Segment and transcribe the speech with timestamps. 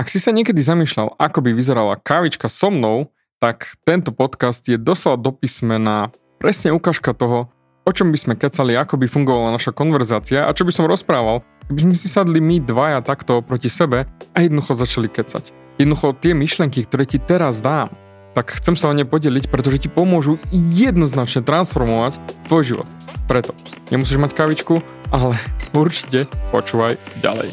[0.00, 4.80] Ak si sa niekedy zamýšľal, ako by vyzerala kávička so mnou, tak tento podcast je
[4.80, 6.08] doslova do písmena
[6.40, 7.52] presne ukážka toho,
[7.84, 11.44] o čom by sme kecali, ako by fungovala naša konverzácia a čo by som rozprával,
[11.68, 15.76] keby sme si sadli my dvaja takto proti sebe a jednoducho začali kecať.
[15.76, 17.92] Jednoducho tie myšlenky, ktoré ti teraz dám,
[18.32, 22.16] tak chcem sa o ne podeliť, pretože ti pomôžu jednoznačne transformovať
[22.48, 22.88] tvoj život.
[23.28, 23.52] Preto
[23.92, 24.80] nemusíš mať kavičku,
[25.12, 25.36] ale
[25.76, 27.52] určite počúvaj ďalej.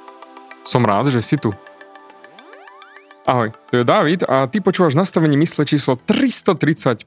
[0.61, 1.49] Som rád, že si tu.
[3.25, 7.05] Ahoj, to je David a ty počúvaš nastavenie mysle číslo 335.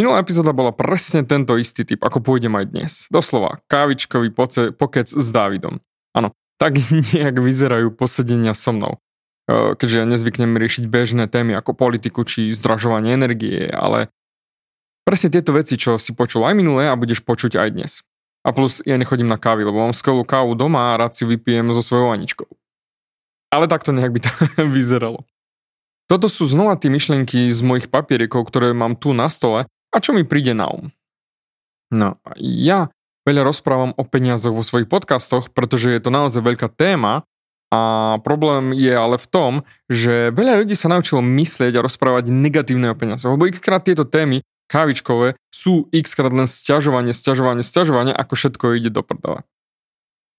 [0.00, 2.92] Minulá epizóda bola presne tento istý typ, ako pôjdem aj dnes.
[3.12, 5.84] Doslova, kávičkový poce, pokec s Dávidom.
[6.16, 6.80] Áno, tak
[7.12, 9.00] nejak vyzerajú posedenia so mnou.
[9.52, 14.08] Keďže ja nezvyknem riešiť bežné témy ako politiku či zdražovanie energie, ale
[15.04, 17.92] presne tieto veci, čo si počul aj minulé a budeš počuť aj dnes.
[18.42, 21.70] A plus ja nechodím na kávy, lebo mám skvelú kávu doma a rád si vypijem
[21.70, 22.50] so svojou Aničkou.
[23.54, 24.30] Ale takto nejak by to
[24.76, 25.22] vyzeralo.
[26.10, 30.10] Toto sú znova tie myšlienky z mojich papierikov, ktoré mám tu na stole a čo
[30.12, 30.90] mi príde na um.
[31.92, 32.90] No, ja
[33.28, 37.22] veľa rozprávam o peniazoch vo svojich podcastoch, pretože je to naozaj veľká téma
[37.72, 37.80] a
[38.20, 39.52] problém je ale v tom,
[39.88, 44.44] že veľa ľudí sa naučilo myslieť a rozprávať negatívne o peniazoch, lebo krát tieto témy
[44.72, 49.44] kávičkové sú x krát len sťažovanie, sťažovanie, sťažovanie, ako všetko ide do prdele.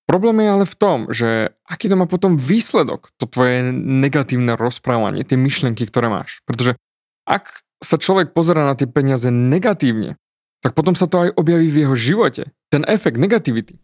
[0.10, 5.24] Problém je ale v tom, že aký to má potom výsledok, to tvoje negatívne rozprávanie,
[5.24, 6.44] tie myšlienky, ktoré máš.
[6.44, 6.76] Pretože
[7.24, 10.20] ak sa človek pozera na tie peniaze negatívne,
[10.60, 12.52] tak potom sa to aj objaví v jeho živote.
[12.68, 13.80] Ten efekt negativity.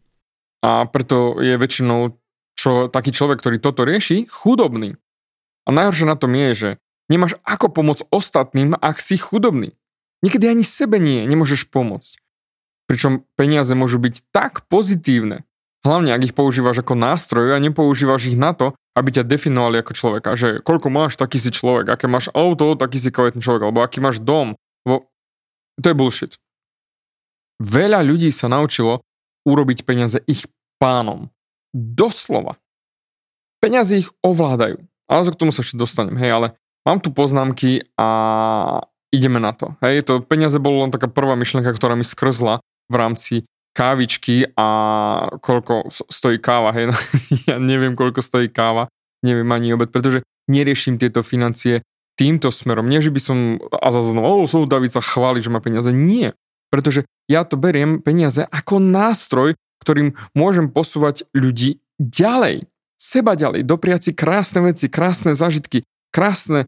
[0.60, 2.20] A preto je väčšinou
[2.60, 5.00] čo, taký človek, ktorý toto rieši, chudobný.
[5.64, 6.70] A najhoršie na tom je, že
[7.08, 9.76] nemáš ako pomôcť ostatným, ak si chudobný.
[10.20, 12.20] Niekedy ani sebe nie, nemôžeš pomôcť.
[12.90, 15.46] Pričom peniaze môžu byť tak pozitívne,
[15.86, 19.92] hlavne ak ich používaš ako nástroj a nepoužívaš ich na to, aby ťa definovali ako
[19.96, 23.80] človeka, že koľko máš, taký si človek, aké máš auto, taký si kvalitný človek, alebo
[23.80, 24.60] aký máš dom.
[24.84, 25.08] Bo
[25.80, 26.34] to je bullshit.
[27.64, 29.04] Veľa ľudí sa naučilo
[29.48, 30.48] urobiť peniaze ich
[30.80, 31.32] pánom.
[31.72, 32.60] Doslova.
[33.60, 34.84] Peniaze ich ovládajú.
[35.08, 36.16] Ale k tomu sa ešte dostanem.
[36.16, 36.48] Hej, ale
[36.88, 38.08] mám tu poznámky a
[39.10, 39.74] ideme na to.
[39.82, 43.34] Hej, to peniaze bolo len taká prvá myšlienka, ktorá mi skrzla v rámci
[43.74, 44.68] kávičky a
[45.40, 46.90] koľko stojí káva, hej,
[47.50, 48.90] ja neviem, koľko stojí káva,
[49.22, 51.86] neviem ani obed, pretože neriešim tieto financie
[52.18, 52.90] týmto smerom.
[52.90, 53.38] Nie, že by som
[53.72, 55.94] a zase som David sa chváli, že má peniaze.
[55.94, 56.36] Nie,
[56.68, 62.68] pretože ja to beriem peniaze ako nástroj, ktorým môžem posúvať ľudí ďalej,
[63.00, 66.68] seba ďalej, dopriať si krásne veci, krásne zážitky, krásne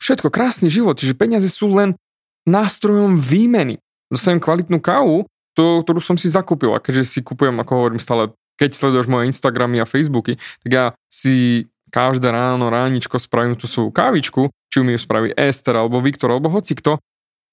[0.00, 1.96] Všetko, krásny život, čiže peniaze sú len
[2.46, 3.80] nástrojom výmeny.
[4.12, 5.26] Dostanem kvalitnú kávu,
[5.56, 8.30] to, ktorú som si zakúpil a keďže si kupujem, ako hovorím stále,
[8.60, 13.88] keď sleduješ moje Instagramy a Facebooky, tak ja si každé ráno, ráničko spravím tú svoju
[13.88, 17.00] kávičku, či mi ju spraví Ester, alebo Viktor, alebo hoci kto.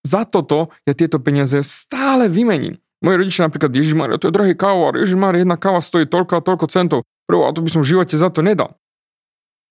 [0.03, 2.76] Za toto ja tieto peniaze stále vymením.
[3.03, 6.66] Moji rodičia napríklad, Ježišmar, to je drahý káva, Ježišmar, jedna káva stojí toľko a toľko
[6.72, 7.00] centov.
[7.24, 8.76] Prvo, a to by som v živote za to nedal.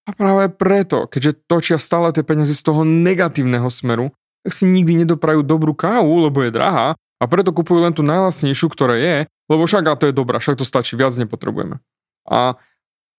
[0.03, 4.11] A práve preto, keďže točia stále tie peniaze z toho negatívneho smeru,
[4.43, 8.67] tak si nikdy nedoprajú dobrú kávu, lebo je drahá a preto kupujú len tú najlasnejšiu,
[8.67, 11.79] ktorá je, lebo však a to je dobrá, však to stačí, viac nepotrebujeme.
[12.27, 12.59] A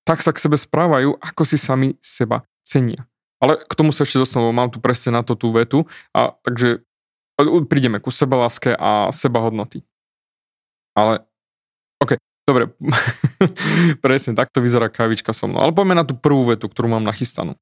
[0.03, 3.07] tak sa k sebe správajú, ako si sami seba cenia.
[3.39, 6.35] Ale k tomu sa ešte dostanem, lebo mám tu presne na to tú vetu, a
[6.43, 6.83] takže
[7.71, 9.87] prídeme ku sebaláske a sebahodnoty.
[10.99, 11.23] Ale,
[12.03, 12.75] OK, Dobre,
[14.03, 15.63] presne, takto vyzerá kávička so mnou.
[15.63, 17.55] Ale poďme na tú prvú vetu, ktorú mám nachystanú.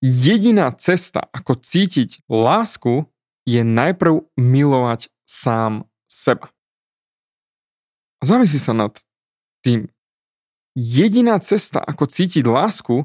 [0.00, 3.08] Jediná cesta, ako cítiť lásku,
[3.44, 6.48] je najprv milovať sám seba.
[8.24, 8.92] Zamysli sa nad
[9.60, 9.88] tým,
[10.72, 13.04] jediná cesta, ako cítiť lásku,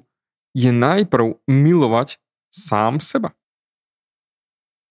[0.56, 2.20] je najprv milovať
[2.52, 3.36] sám seba.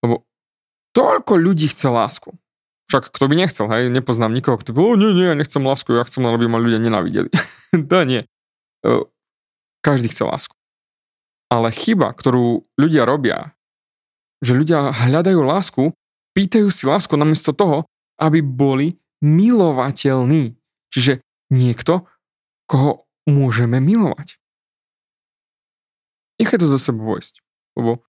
[0.05, 0.25] Lebo
[0.93, 2.29] toľko ľudí chce lásku.
[2.89, 5.93] Však kto by nechcel, hej, nepoznám nikoho, kto by, o nie, nie, ja nechcem lásku,
[5.93, 7.29] ja chcem, aby ma ľudia nenávideli.
[7.89, 8.25] to nie.
[9.85, 10.53] Každý chce lásku.
[11.53, 13.53] Ale chyba, ktorú ľudia robia,
[14.41, 15.83] že ľudia hľadajú lásku,
[16.33, 17.85] pýtajú si lásku namiesto toho,
[18.17, 20.57] aby boli milovateľní.
[20.89, 21.21] Čiže
[21.53, 22.09] niekto,
[22.65, 24.41] koho môžeme milovať.
[26.39, 27.43] Nechaj to do seba vojsť.
[27.75, 28.01] Lebo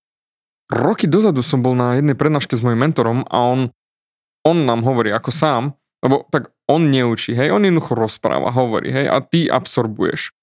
[0.71, 3.59] roky dozadu som bol na jednej prednáške s mojim mentorom a on
[4.47, 5.63] on nám hovorí ako sám,
[6.01, 10.33] lebo tak on neučí, hej, on jednoducho rozpráva, hovorí, hej, a ty absorbuješ.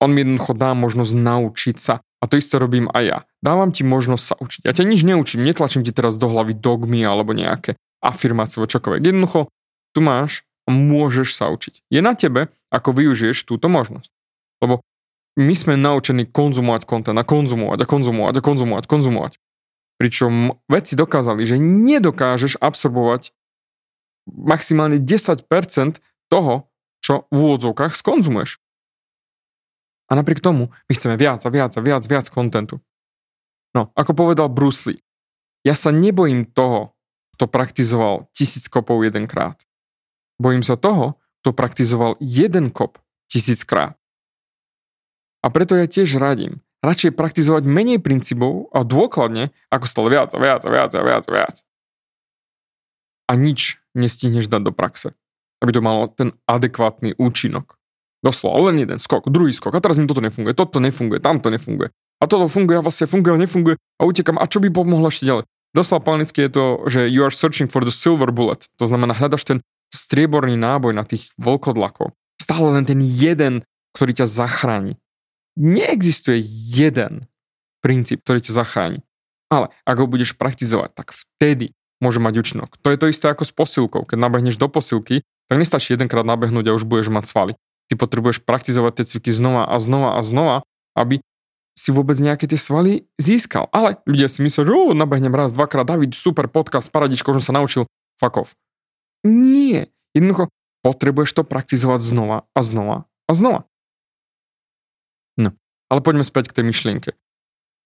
[0.00, 2.02] On mi jednoducho dá možnosť naučiť sa.
[2.02, 3.18] A to isté robím aj ja.
[3.44, 4.60] Dávam ti možnosť sa učiť.
[4.64, 9.04] Ja ťa nič neučím, netlačím ti teraz do hlavy dogmy alebo nejaké afirmácie čokoľvek.
[9.04, 9.52] Jednoducho,
[9.92, 11.84] tu máš a môžeš sa učiť.
[11.92, 14.08] Je na tebe, ako využiješ túto možnosť.
[14.64, 14.80] Lebo
[15.36, 19.32] my sme naučení konzumovať kontent a konzumovať a konzumovať a konzumovať, konzumovať.
[19.94, 23.30] Pričom vedci dokázali, že nedokážeš absorbovať
[24.26, 25.46] maximálne 10%
[26.32, 26.54] toho,
[27.04, 28.58] čo v úvodzovkách skonzumuješ.
[30.08, 32.80] A napriek tomu my chceme viac a viac a viac, viac kontentu.
[33.74, 35.02] No, ako povedal Bruce Lee,
[35.64, 36.94] ja sa nebojím toho,
[37.34, 39.58] kto praktizoval tisíc kopov jedenkrát.
[40.38, 43.98] Bojím sa toho, kto praktizoval jeden kop tisíckrát.
[45.44, 50.38] A preto ja tiež radím, radšej praktizovať menej princípov a dôkladne, ako stále viac a
[50.38, 51.56] viac a viac a viac a viac.
[53.24, 55.16] A nič nestihneš dať do praxe,
[55.64, 57.80] aby to malo ten adekvátny účinok.
[58.24, 61.92] Doslova, len jeden skok, druhý skok, a teraz mi toto nefunguje, toto nefunguje, tamto nefunguje.
[62.20, 64.40] A toto funguje, a vlastne funguje, a nefunguje a utekam.
[64.40, 65.44] A čo by pomohlo ešte ďalej?
[65.74, 68.64] Doslova po je to, že you are searching for the silver bullet.
[68.78, 69.58] To znamená, hľadaš ten
[69.92, 72.14] strieborný náboj na tých vlkodlakov.
[72.38, 74.96] Stále len ten jeden, ktorý ťa zachráni
[75.58, 76.42] neexistuje
[76.74, 77.26] jeden
[77.84, 79.00] princíp, ktorý ťa zachráni.
[79.52, 82.76] Ale ak ho budeš praktizovať, tak vtedy môže mať účinok.
[82.82, 84.02] To je to isté ako s posilkou.
[84.08, 87.52] Keď nabehneš do posilky, tak nestačí jedenkrát nabehnúť a už budeš mať svaly.
[87.92, 90.56] Ty potrebuješ praktizovať tie cviky znova a znova a znova,
[90.96, 91.20] aby
[91.74, 93.68] si vôbec nejaké tie svaly získal.
[93.74, 97.84] Ale ľudia si myslia, že nabehnem raz, dvakrát, David, super podcast, paradičko, že sa naučil,
[98.16, 98.50] fuck off.
[99.26, 99.90] Nie.
[100.14, 100.48] Jednoducho
[100.86, 102.96] potrebuješ to praktizovať znova a znova
[103.26, 103.66] a znova.
[105.88, 107.10] Ale poďme späť k tej myšlienke.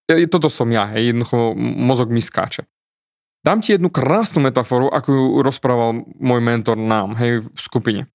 [0.08, 2.64] Toto som ja, hej, jednoducho mozog mi skáče.
[3.44, 8.08] Dám ti jednu krásnu metaforu, ako ju rozprával môj mentor nám, hej, v skupine.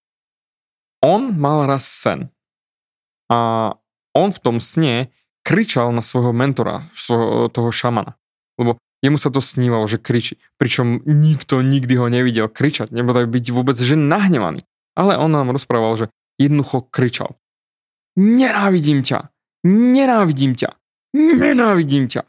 [1.06, 2.34] On mal raz sen.
[3.30, 3.72] A
[4.18, 5.14] on v tom sne
[5.46, 8.18] kričal na svojho mentora, svojho, toho šamana.
[8.58, 10.40] Lebo jemu sa to snívalo, že kričí.
[10.58, 14.66] Pričom nikto nikdy ho nevidel kričať, nebodaj byť vôbec že nahnevaný.
[14.94, 16.06] Ale on nám rozprával, že
[16.38, 17.38] jednoducho kričal
[18.16, 19.33] nenávidím ťa,
[19.64, 20.76] nenávidím ťa,
[21.16, 22.24] nenávidím ťa.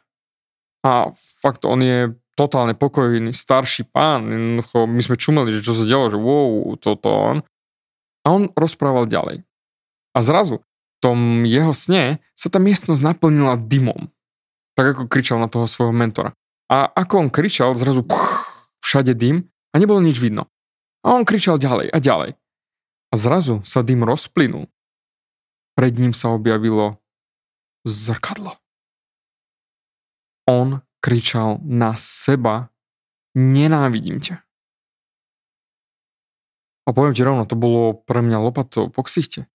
[0.84, 1.10] A
[1.42, 4.26] fakt on je totálne pokojný, starší pán,
[4.74, 7.36] my sme čumeli, že čo sa dialo, že wow, toto on.
[8.24, 9.44] A on rozprával ďalej.
[10.14, 14.08] A zrazu v tom jeho sne sa tá miestnosť naplnila dymom.
[14.74, 16.34] Tak ako kričal na toho svojho mentora.
[16.66, 18.50] A ako on kričal, zrazu pch,
[18.82, 20.48] všade dym a nebolo nič vidno.
[21.04, 22.30] A on kričal ďalej a ďalej.
[23.12, 24.66] A zrazu sa dym rozplynul
[25.74, 27.02] pred ním sa objavilo
[27.84, 28.56] zrkadlo.
[30.48, 32.72] On kričal na seba,
[33.36, 34.40] nenávidím ťa.
[36.84, 39.48] A poviem ti rovno, to bolo pre mňa lopatou po ksichte.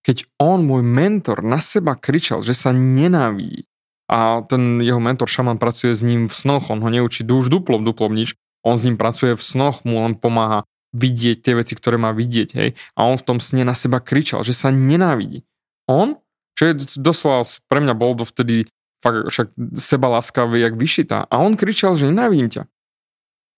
[0.00, 3.68] Keď on, môj mentor, na seba kričal, že sa nenávidí,
[4.08, 7.84] a ten jeho mentor šaman pracuje s ním v snoch, on ho neučí už duplom,
[7.84, 8.32] duplom nič,
[8.64, 10.64] on s ním pracuje v snoch, mu len pomáha
[10.96, 12.72] vidieť tie veci, ktoré má vidieť, hej.
[12.96, 15.44] A on v tom sne na seba kričal, že sa nenávidí.
[15.84, 16.16] On,
[16.58, 18.66] čo je doslova pre mňa bol dovtedy
[18.98, 21.22] fakt však seba láskavý, jak vyšitá.
[21.30, 22.66] A on kričal, že nenávidím ťa.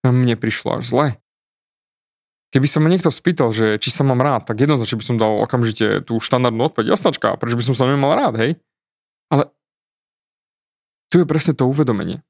[0.05, 1.07] A mne prišlo až zle.
[2.53, 5.41] Keby sa ma niekto spýtal, že či sa mám rád, tak jednoznačne by som dal
[5.41, 6.93] okamžite tú štandardnú odpoveď.
[6.93, 8.51] Jasnačka, prečo by som sa nemal rád, hej?
[9.33, 9.49] Ale
[11.09, 12.21] tu je presne to uvedomenie.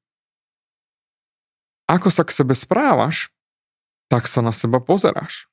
[1.92, 3.28] Ako sa k sebe správaš,
[4.08, 5.52] tak sa na seba pozeráš.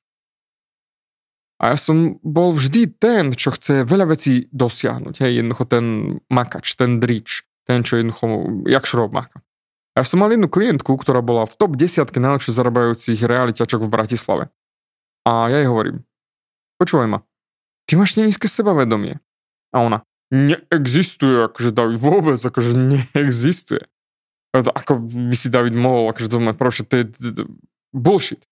[1.59, 5.19] A ja som bol vždy ten, čo chce veľa vecí dosiahnuť.
[5.19, 5.85] Hej, jednoducho ten
[6.31, 9.43] makač, ten drič, ten, čo jednoducho, jak šrob maka.
[9.99, 14.45] Ja som mal jednu klientku, ktorá bola v top 10 najlepšie zarábajúcich realitiačok v Bratislave.
[15.27, 16.07] A ja jej hovorím,
[16.79, 17.19] počúvaj ma,
[17.83, 19.19] ty máš nízke sebavedomie.
[19.75, 23.83] A ona, neexistuje, akože David, vôbec, akože neexistuje.
[24.55, 27.05] Ako by si David mohol, akože to má proste, to je
[27.91, 28.47] bullshit.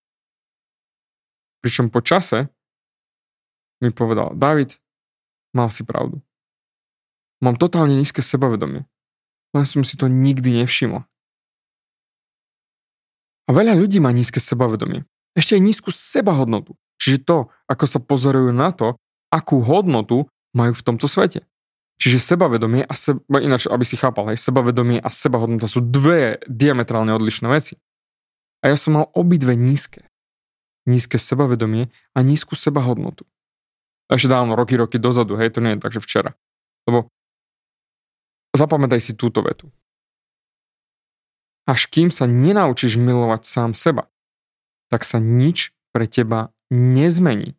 [1.64, 2.52] Pričom po čase
[3.78, 4.74] mi povedal, David,
[5.54, 6.18] mal si pravdu.
[7.38, 8.82] Mám totálne nízke sebavedomie.
[9.54, 11.06] Len som si to nikdy nevšimol.
[13.48, 15.08] A veľa ľudí má nízke sebavedomie.
[15.32, 16.76] Ešte aj nízku sebahodnotu.
[16.98, 17.38] Čiže to,
[17.70, 18.98] ako sa pozorujú na to,
[19.30, 21.46] akú hodnotu majú v tomto svete.
[21.98, 27.10] Čiže sebavedomie a seba, ináč, aby si chápal, aj sebavedomie a sebahodnota sú dve diametrálne
[27.14, 27.78] odlišné veci.
[28.62, 30.06] A ja som mal obidve nízke.
[30.86, 33.26] Nízke sebavedomie a nízku sebahodnotu.
[34.08, 36.32] Ešte dávno, roky, roky dozadu, hej, to nie je takže včera.
[36.88, 37.12] Lebo
[38.56, 39.68] zapamätaj si túto vetu.
[41.68, 44.08] Až kým sa nenaučíš milovať sám seba,
[44.88, 47.52] tak sa nič pre teba nezmení.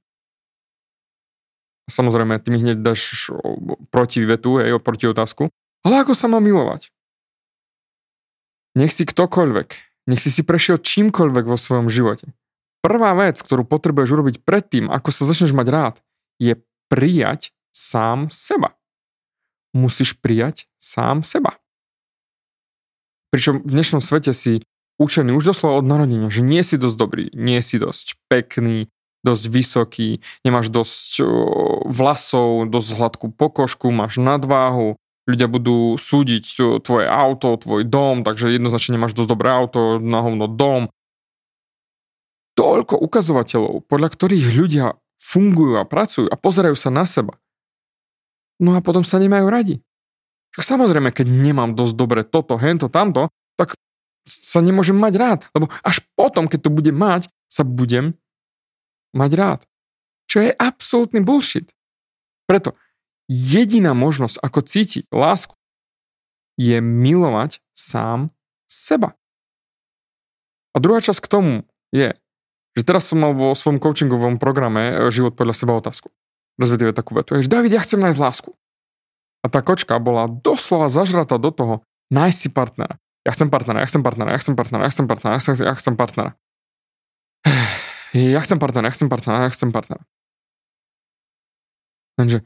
[1.89, 3.29] Samozrejme, ty mi hneď dáš
[3.93, 5.53] proti vetu, hej, proti otázku.
[5.85, 6.89] Ale ako sa má milovať?
[8.77, 9.69] Nech si ktokoľvek,
[10.09, 12.33] nech si si prešiel čímkoľvek vo svojom živote.
[12.81, 15.95] Prvá vec, ktorú potrebuješ urobiť predtým, ako sa začneš mať rád,
[16.39, 16.57] je
[16.89, 18.73] prijať sám seba.
[19.75, 21.59] Musíš prijať sám seba.
[23.29, 24.65] Pričom v dnešnom svete si
[24.97, 28.89] učený už doslova od narodenia, že nie si dosť dobrý, nie si dosť pekný,
[29.21, 30.09] dosť vysoký,
[30.41, 31.21] nemáš dosť
[31.85, 34.97] vlasov, dosť hladkú pokožku, máš nadváhu,
[35.29, 40.49] ľudia budú súdiť tvoje auto, tvoj dom, takže jednoznačne nemáš dosť dobré auto, na hovno
[40.49, 40.89] dom.
[42.57, 47.35] Toľko ukazovateľov, podľa ktorých ľudia fungujú a pracujú a pozerajú sa na seba.
[48.59, 49.75] No a potom sa nemajú radi.
[50.57, 53.77] Samozrejme, keď nemám dosť dobre toto, hento, tamto, tak
[54.25, 58.17] sa nemôžem mať rád, lebo až potom, keď to budem mať, sa budem
[59.13, 59.59] mať rád.
[60.29, 61.69] Čo je absolútny bullshit.
[62.49, 62.73] Preto
[63.29, 65.53] jediná možnosť, ako cítiť lásku,
[66.59, 68.33] je milovať sám
[68.67, 69.15] seba.
[70.73, 71.53] A druhá časť k tomu
[71.93, 72.13] je,
[72.77, 76.13] že teraz som mal vo svojom coachingovom programe e, Život podľa seba otázku.
[76.59, 78.51] Respektíve takú vetu, že David, ja chcem nájsť lásku.
[79.41, 81.73] A tá kočka bola doslova zažratá do toho,
[82.11, 82.99] nájsť si partnera.
[83.23, 85.75] Ja chcem partnera, ja chcem partnera, ja chcem partnera, ja chcem partnera, ja chcem, ja
[85.75, 86.31] chcem partnera
[88.35, 90.03] ja chcem partnera, ja chcem partnera, ja chcem partnera.
[92.19, 92.43] Lenže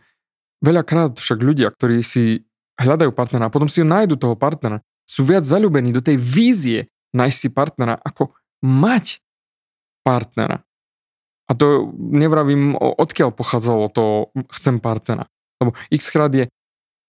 [0.62, 2.46] veľakrát však ľudia, ktorí si
[2.78, 6.80] hľadajú partnera a potom si nájdu toho partnera, sú viac zalúbení do tej vízie
[7.14, 9.23] nájsť si partnera, ako mať
[10.04, 10.62] partnera.
[11.48, 15.28] A to nevravím, odkiaľ pochádzalo to chcem partnera.
[15.60, 16.48] Lebo x krát je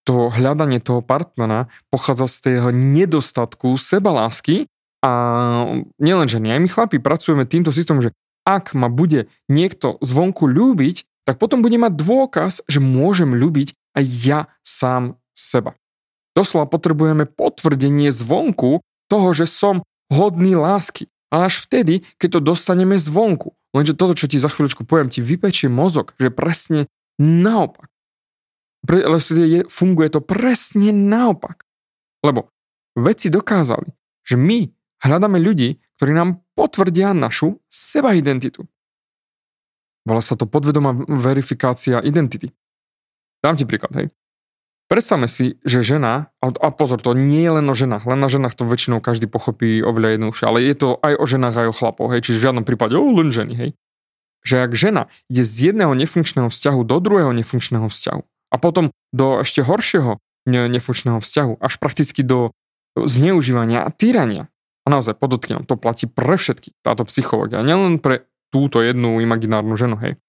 [0.04, 4.68] to hľadanie toho partnera pochádza z toho nedostatku sebalásky
[5.00, 5.10] a
[6.00, 8.12] nielen ženy, aj my chlapi pracujeme týmto systémom, že
[8.44, 14.04] ak ma bude niekto zvonku ľúbiť, tak potom bude mať dôkaz, že môžem ľúbiť aj
[14.04, 15.72] ja sám seba.
[16.36, 19.80] Doslova potrebujeme potvrdenie zvonku toho, že som
[20.12, 21.08] hodný lásky.
[21.34, 23.58] Ale až vtedy, keď to dostaneme zvonku.
[23.74, 26.86] Lenže toto, čo ti za chvíľučku poviem, ti vypečie mozog, že presne
[27.18, 27.90] naopak.
[28.86, 29.02] Pre,
[29.34, 31.66] je, funguje to presne naopak.
[32.22, 32.54] Lebo
[32.94, 33.90] vedci dokázali,
[34.22, 34.70] že my
[35.02, 38.62] hľadáme ľudí, ktorí nám potvrdia našu sebaidentitu.
[40.06, 42.54] Volá sa to podvedomá verifikácia identity.
[43.42, 44.06] Dám ti príklad, hej.
[44.84, 48.52] Predstavme si, že žena, a pozor, to nie je len o ženách, len na ženách
[48.52, 52.10] to väčšinou každý pochopí oveľa jednoduchšie, ale je to aj o ženách, aj o chlapoch,
[52.12, 53.70] hej, čiže v žiadnom prípade, o, len ženy, hej.
[54.44, 58.22] Že ak žena ide z jedného nefunkčného vzťahu do druhého nefunkčného vzťahu
[58.52, 62.52] a potom do ešte horšieho nefunkčného vzťahu, až prakticky do
[62.92, 64.52] zneužívania a týrania,
[64.84, 69.96] a naozaj podotknem, to platí pre všetky, táto psychológia, nielen pre túto jednu imaginárnu ženu,
[69.96, 70.20] hej.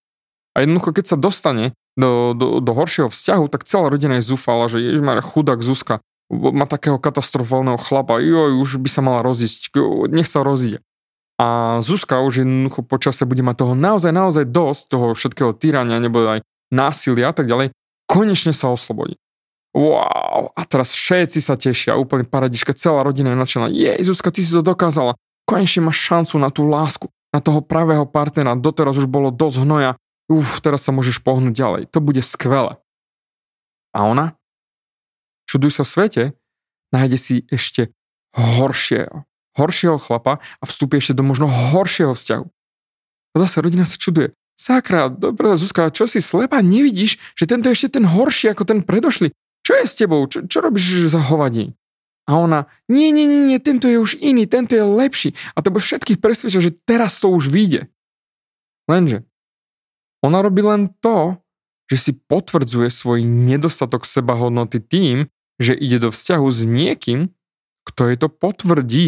[0.56, 4.68] A jednoducho, keď sa dostane do, do, do horšieho vzťahu, tak celá rodina je zúfala,
[4.68, 9.72] že ježišmar, chudák Zuzka má takého katastrofálneho chlapa, joj, už by sa mala rozísť,
[10.12, 10.82] nech sa rozíde.
[11.36, 16.24] A Zuzka už jednoducho počase bude mať toho naozaj, naozaj dosť, toho všetkého týrania, nebo
[16.24, 17.76] aj násilia a tak ďalej,
[18.08, 19.20] konečne sa oslobodí.
[19.76, 24.56] Wow, a teraz všetci sa tešia, úplne paradička, celá rodina je nadšená, Jezuska, ty si
[24.56, 29.36] to dokázala, konečne máš šancu na tú lásku, na toho pravého partnera, doteraz už bolo
[29.36, 30.00] dosť hnoja,
[30.32, 32.78] uf, teraz sa môžeš pohnúť ďalej, to bude skvelé.
[33.96, 34.36] A ona?
[35.46, 36.36] Čuduj sa svete,
[36.92, 37.94] nájde si ešte
[38.36, 39.24] horšieho,
[39.56, 42.46] horšieho chlapa a vstúpi ešte do možno horšieho vzťahu.
[42.46, 44.36] A zase rodina sa čuduje.
[44.56, 48.80] Sakra, dobrá Zuzka, čo si slepa, nevidíš, že tento je ešte ten horší ako ten
[48.84, 49.36] predošli?
[49.66, 51.74] čo je s tebou, čo, čo robíš za hovadí?
[52.30, 55.34] A ona, nie, nie, nie, nie, tento je už iný, tento je lepší.
[55.58, 57.90] A to všetkých presvedčia, že teraz to už vyjde.
[58.86, 59.26] Lenže,
[60.26, 61.38] ona robí len to,
[61.86, 65.30] že si potvrdzuje svoj nedostatok sebahodnoty tým,
[65.62, 67.32] že ide do vzťahu s niekým,
[67.86, 69.08] kto jej to potvrdí.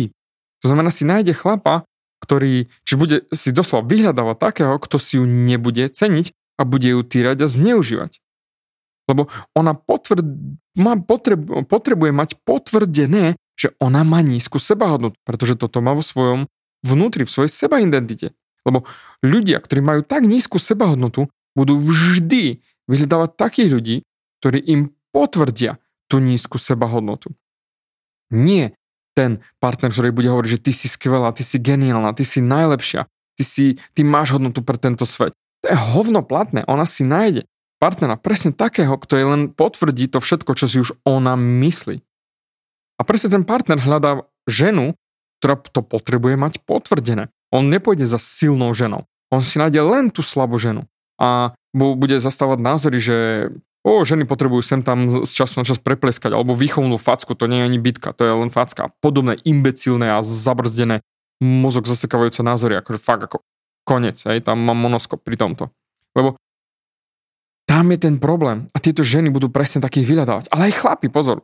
[0.61, 1.83] To znamená, si nájde chlapa,
[2.21, 7.01] ktorý, či bude si doslova vyhľadávať takého, kto si ju nebude ceniť a bude ju
[7.05, 8.21] týrať a zneužívať.
[9.07, 10.25] Lebo ona potvrd,
[10.75, 16.45] má potreb, potrebuje mať potvrdené, že ona má nízku sebahodnotu, pretože toto má vo svojom
[16.85, 18.37] vnútri, v svojej sebaidentite.
[18.67, 18.83] Lebo
[19.23, 22.59] ľudia, ktorí majú tak nízku sebahodnotu, budú vždy
[22.91, 23.95] vyhľadávať takých ľudí,
[24.43, 25.79] ktorí im potvrdia
[26.11, 27.31] tú nízku sebahodnotu.
[28.29, 28.75] Nie
[29.17, 33.09] ten partner, ktorý bude hovoriť, že ty si skvelá, ty si geniálna, ty si najlepšia,
[33.33, 33.65] ty, si,
[33.97, 35.33] ty máš hodnotu pre tento svet.
[35.65, 37.49] To je hovno platné, ona si nájde
[37.81, 42.01] partnera presne takého, kto je len potvrdí to všetko, čo si už ona myslí.
[42.97, 44.97] A presne ten partner hľadá ženu,
[45.41, 47.29] ktorá to potrebuje mať potvrdené.
[47.53, 49.07] On nepôjde za silnou ženou.
[49.31, 50.87] On si nájde len tú slabú ženu.
[51.17, 53.17] A bude zastávať názory, že
[53.81, 57.63] o, ženy potrebujú sem tam z času na čas prepleskať, alebo výchovnú facku, to nie
[57.63, 58.93] je ani bitka, to je len facka.
[59.01, 61.01] Podobné imbecilné a zabrzdené
[61.41, 63.37] mozog zasekávajúce názory, akože fakt ako
[63.87, 65.71] konec, hej, tam mám monoskop pri tomto.
[66.17, 66.35] Lebo
[67.67, 70.45] tam je ten problém a tieto ženy budú presne takých vyhľadávať.
[70.51, 71.43] Ale aj chlapi, pozor,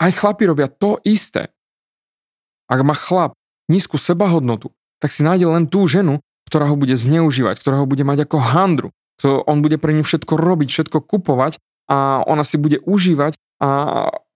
[0.00, 1.52] aj chlapi robia to isté.
[2.68, 3.32] Ak má chlap
[3.70, 8.06] nízku sebahodnotu, tak si nájde len tú ženu, ktorá ho bude zneužívať, ktorá ho bude
[8.06, 8.88] mať ako handru,
[9.20, 13.68] to on bude pre ňu všetko robiť, všetko kupovať a ona si bude užívať a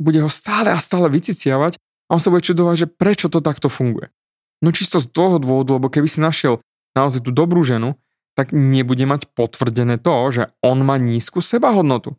[0.01, 1.77] bude ho stále a stále vyciciavať
[2.09, 4.09] a on sa bude čudovať, že prečo to takto funguje.
[4.65, 6.61] No čisto z toho dôvodu, lebo keby si našiel
[6.97, 7.97] naozaj tú dobrú ženu,
[8.35, 12.17] tak nebude mať potvrdené to, že on má nízku sebahodnotu.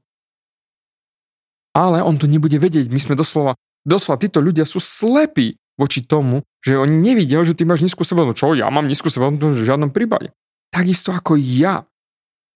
[1.71, 2.91] Ale on to nebude vedieť.
[2.91, 3.55] My sme doslova,
[3.88, 8.38] doslova títo ľudia sú slepí voči tomu, že oni nevidia, že ty máš nízku sebahodnotu.
[8.38, 10.34] Čo, ja mám nízku sebahodnotu v žiadnom prípade.
[10.70, 11.84] Takisto ako ja.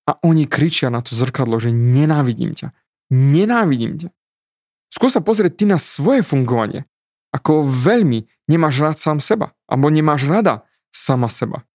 [0.05, 2.69] A oni kričia na to zrkadlo, že nenávidím ťa.
[3.09, 4.09] Nenávidím ťa.
[4.93, 6.85] Skús sa pozrieť ty na svoje fungovanie.
[7.33, 9.57] Ako veľmi nemáš rád sám seba.
[9.65, 11.65] Alebo nemáš rada sama seba.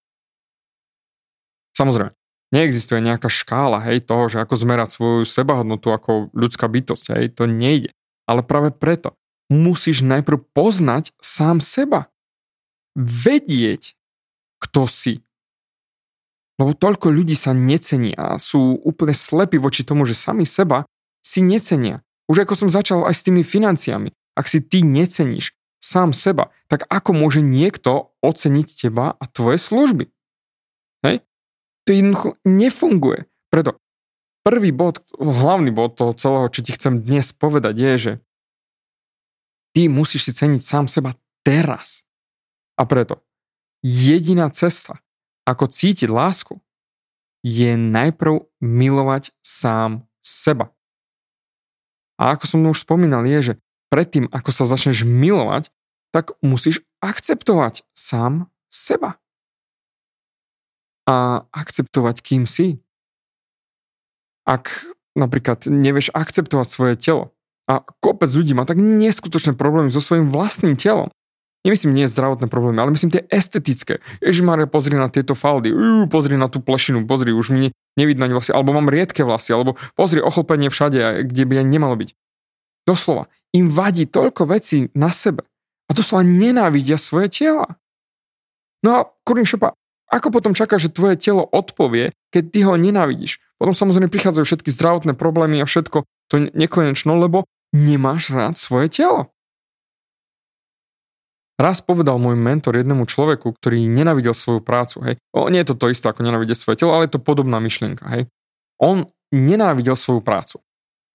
[1.75, 2.15] Samozrejme,
[2.55, 7.19] neexistuje nejaká škála hej, toho, že ako zmerať svoju sebahodnotu ako ľudská bytosť.
[7.19, 7.91] Hej, to nejde.
[8.25, 9.19] Ale práve preto
[9.51, 12.07] musíš najprv poznať sám seba.
[12.99, 13.95] Vedieť,
[14.61, 15.23] kto si.
[16.61, 20.85] Lebo toľko ľudí sa necení a sú úplne slepí voči tomu, že sami seba
[21.25, 22.05] si necenia.
[22.29, 24.13] Už ako som začal aj s tými financiami.
[24.37, 30.05] Ak si ty neceníš sám seba, tak ako môže niekto oceniť teba a tvoje služby?
[31.09, 31.25] Hej?
[31.85, 33.25] To jednoducho nefunguje.
[33.49, 33.81] Preto
[34.45, 38.13] prvý bod, hlavný bod toho celého, čo ti chcem dnes povedať je, že
[39.73, 42.05] ty musíš si ceniť sám seba teraz.
[42.81, 43.21] A preto
[43.85, 45.05] jediná cesta,
[45.45, 46.57] ako cítiť lásku,
[47.45, 50.73] je najprv milovať sám seba.
[52.21, 53.55] A ako som už spomínal, je, že
[53.89, 55.73] predtým, ako sa začneš milovať,
[56.13, 59.17] tak musíš akceptovať sám seba.
[61.09, 62.85] A akceptovať, kým si.
[64.45, 64.85] Ak
[65.17, 67.25] napríklad nevieš akceptovať svoje telo
[67.71, 71.11] a kopec ľudí má tak neskutočné problémy so svojím vlastným telom,
[71.61, 74.01] Nemyslím nie zdravotné problémy, ale myslím tie estetické.
[74.25, 77.69] Ježimaria, pozri na tieto faldy, Uú, pozri na tú plešinu, pozri, už mi
[78.01, 82.01] nevidno ani vlasy, alebo mám riedke vlasy, alebo pozri ochlpenie všade, kde by aj nemalo
[82.01, 82.17] byť.
[82.89, 85.45] Doslova, im vadí toľko vecí na sebe
[85.85, 87.77] a doslova nenávidia svoje tela.
[88.81, 89.77] No a kurník šopa,
[90.11, 93.39] ako potom čaká, že tvoje telo odpovie, keď ty ho nenávidíš?
[93.61, 99.31] Potom samozrejme prichádzajú všetky zdravotné problémy a všetko to nekonečno, lebo nemáš rád svoje telo.
[101.61, 105.05] Raz povedal môj mentor jednému človeku, ktorý nenavidel svoju prácu.
[105.05, 105.15] Hej.
[105.37, 108.09] O, nie je to to isté ako nenávidieť svoje telo, ale je to podobná myšlienka.
[108.17, 108.33] Hej.
[108.81, 110.65] On nenávidel svoju prácu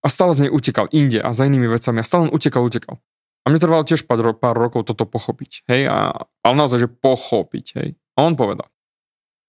[0.05, 3.01] a stále z nej utekal inde a za inými vecami a stále utekal, utekal.
[3.41, 5.65] A mne trvalo tiež pár, pár rokov toto pochopiť.
[5.65, 6.13] Hej, a,
[6.45, 7.65] ale naozaj, že pochopiť.
[7.81, 7.89] Hej.
[8.13, 8.69] A on povedal,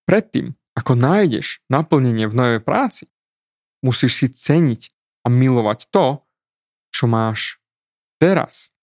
[0.08, 3.08] predtým, ako nájdeš naplnenie v novej práci,
[3.84, 4.92] musíš si ceniť
[5.24, 6.24] a milovať to,
[6.88, 7.60] čo máš
[8.16, 8.75] teraz.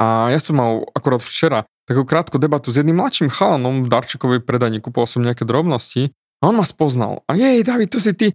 [0.00, 4.40] A ja som mal akorát včera takú krátku debatu s jedným mladším chalanom v Darčekovej
[4.40, 6.08] predajni, kupoval som nejaké drobnosti
[6.40, 7.20] a on ma spoznal.
[7.28, 8.32] A jej, David, tu si ty,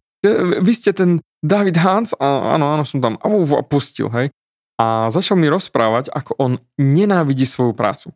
[0.61, 2.13] vy ste ten David Hans?
[2.21, 3.27] A áno, áno, som tam a
[3.65, 4.29] pustil, hej.
[4.77, 8.13] A začal mi rozprávať, ako on nenávidí svoju prácu.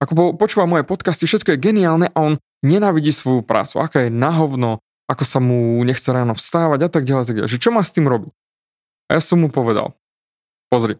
[0.00, 3.82] Ako počúva moje podcasty, všetko je geniálne a on nenávidí svoju prácu.
[3.82, 4.80] Aká je nahovno,
[5.10, 7.50] ako sa mu nechce ráno vstávať a tak ďalej, tak ďalej.
[7.50, 8.32] Že čo má s tým robiť?
[9.10, 9.98] A ja som mu povedal,
[10.70, 10.96] pozri,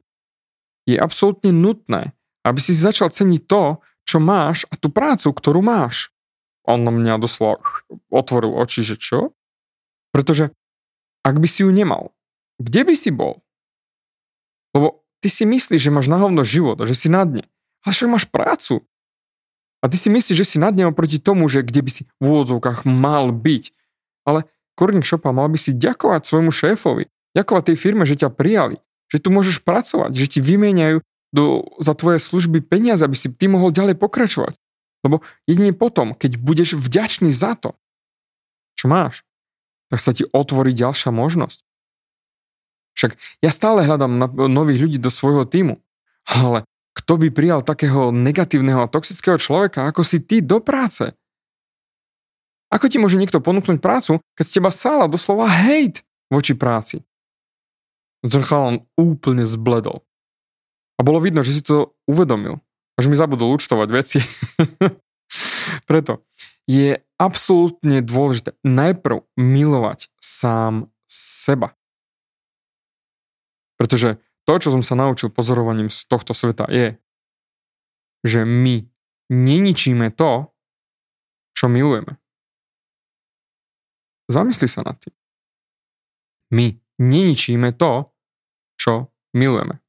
[0.87, 2.14] je absolútne nutné,
[2.46, 6.14] aby si začal ceniť to, čo máš a tú prácu, ktorú máš.
[6.62, 7.59] On na mňa doslova
[8.11, 9.35] otvoril oči, že čo?
[10.14, 10.55] Pretože
[11.27, 12.14] ak by si ju nemal,
[12.62, 13.42] kde by si bol?
[14.70, 17.46] Lebo ty si myslíš, že máš na hovno život a že si na dne.
[17.83, 18.87] Ale však máš prácu.
[19.83, 22.25] A ty si myslíš, že si na dne oproti tomu, že kde by si v
[22.31, 23.64] úvodzovkách mal byť.
[24.27, 24.46] ale
[24.77, 28.77] Korník Šopa, mal by si ďakovať svojmu šéfovi, ďakovať tej firme, že ťa prijali,
[29.10, 31.02] že tu môžeš pracovať, že ti vymieňajú
[31.34, 34.54] do, za tvoje služby peniaze, aby si ty mohol ďalej pokračovať.
[35.06, 37.78] Lebo jedine potom, keď budeš vďačný za to,
[38.74, 39.22] čo máš,
[39.92, 41.62] tak sa ti otvorí ďalšia možnosť.
[42.96, 43.12] Však
[43.44, 45.78] ja stále hľadám nových ľudí do svojho týmu,
[46.26, 46.64] ale
[46.96, 51.12] kto by prijal takého negatívneho a toxického človeka ako si ty do práce?
[52.72, 57.04] Ako ti môže niekto ponúknuť prácu, keď z teba sála doslova hejt voči práci?
[58.26, 60.02] Ten chalan úplne zbledol.
[60.96, 62.58] A bolo vidno, že si to uvedomil.
[62.96, 64.18] Až mi zabudol účtovať veci.
[65.90, 66.24] Preto
[66.66, 71.76] je absolútne dôležité najprv milovať sám seba.
[73.76, 76.96] Pretože to, čo som sa naučil pozorovaním z tohto sveta je,
[78.24, 78.82] že my
[79.30, 80.50] neničíme to,
[81.54, 82.18] čo milujeme.
[84.26, 85.14] Zamysli sa nad tým.
[86.50, 86.66] My
[86.98, 88.15] neničíme to,
[88.87, 89.83] čo milujeme.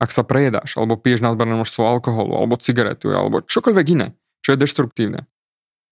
[0.00, 4.12] Ak sa prejedáš, alebo piješ nadmerné množstvo alkoholu, alebo cigaretu, alebo čokoľvek iné,
[4.44, 5.24] čo je deštruktívne,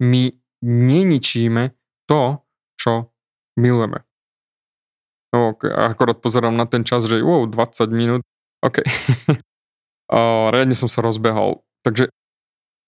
[0.05, 0.33] my
[0.65, 1.73] neničíme
[2.05, 2.45] to,
[2.77, 3.13] čo
[3.57, 4.05] milujeme.
[5.33, 5.69] No, okay.
[5.69, 8.23] akorát pozerám na ten čas, že wow, 20 minút.
[8.65, 8.81] OK.
[10.17, 11.61] a, riadne som sa rozbehol.
[11.85, 12.09] Takže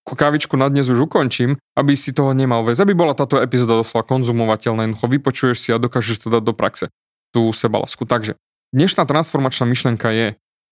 [0.08, 4.02] kávičku na dnes už ukončím, aby si toho nemal vec, aby bola táto epizóda doslova
[4.08, 6.90] konzumovateľná, jednoducho vypočuješ si a dokážeš to dať do praxe,
[7.30, 8.08] tú sebalasku.
[8.08, 8.34] Takže
[8.74, 10.28] dnešná transformačná myšlenka je,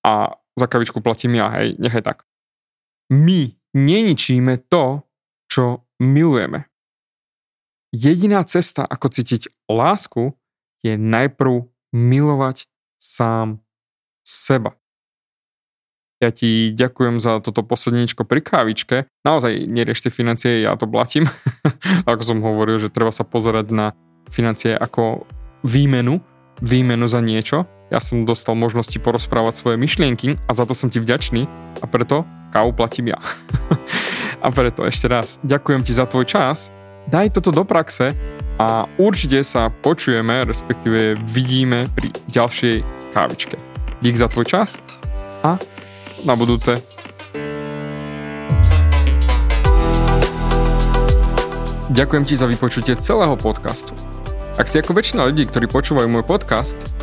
[0.07, 0.13] a
[0.59, 2.19] za kavičku platím ja, hej, nechaj tak.
[3.11, 5.03] My neničíme to,
[5.51, 6.69] čo milujeme.
[7.89, 10.37] Jediná cesta, ako cítiť lásku,
[10.85, 12.69] je najprv milovať
[13.01, 13.65] sám
[14.23, 14.77] seba.
[16.19, 18.97] Ja ti ďakujem za toto posledníčko pri kávičke.
[19.23, 21.31] Naozaj nerieš tie financie, ja to platím.
[22.11, 23.87] ako som hovoril, že treba sa pozerať na
[24.29, 25.25] financie ako
[25.63, 26.19] výmenu,
[26.61, 27.78] výmenu za niečo.
[27.89, 31.49] Ja som dostal možnosti porozprávať svoje myšlienky a za to som ti vďačný
[31.81, 33.21] a preto kávu platím ja.
[34.45, 36.69] a preto ešte raz ďakujem ti za tvoj čas.
[37.09, 38.13] Daj toto do praxe
[38.61, 42.85] a určite sa počujeme, respektíve vidíme pri ďalšej
[43.17, 43.57] kávičke.
[44.05, 44.77] Dík za tvoj čas
[45.41, 45.57] a
[46.29, 46.77] na budúce.
[51.89, 53.97] Ďakujem ti za vypočutie celého podcastu.
[54.61, 56.77] Ak si ako väčšina ľudí, ktorí počúvajú môj podcast,